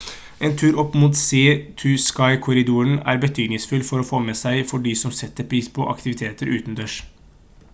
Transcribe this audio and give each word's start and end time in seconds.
en 0.47 0.53
tur 0.59 0.77
opp 0.83 0.95
mot 1.01 1.17
sea 1.23 1.51
to 1.81 1.91
sky-korridoren 2.05 2.95
er 3.13 3.21
betydningsfull 3.25 3.85
å 3.99 4.07
få 4.09 4.23
med 4.27 4.39
seg 4.41 4.65
for 4.73 4.87
de 4.89 4.95
som 5.03 5.15
setter 5.19 5.49
pris 5.53 5.69
på 5.77 5.87
aktiviteter 5.93 6.55
utendørs 6.57 6.97